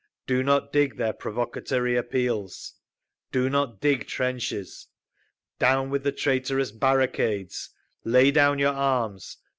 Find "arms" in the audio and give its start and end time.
8.73-9.37